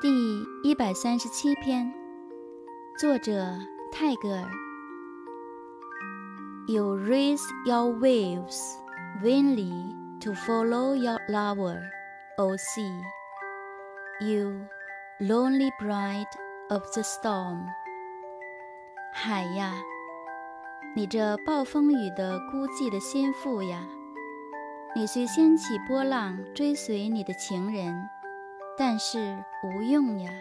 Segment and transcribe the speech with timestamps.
[0.00, 1.92] 第一百三十七篇，
[2.98, 3.54] 作者
[3.92, 4.50] 泰戈尔。
[6.66, 8.58] You raise your waves
[9.22, 11.82] vainly to follow your lover,
[12.38, 13.02] O sea.
[14.22, 14.66] You
[15.18, 16.24] lonely bride
[16.70, 17.66] of the storm.
[19.12, 19.74] 海呀，
[20.96, 23.86] 你这暴风雨的孤寂的先妇呀，
[24.96, 28.08] 你虽掀起波浪追随你的情人。
[28.80, 30.32] 但是无用呀。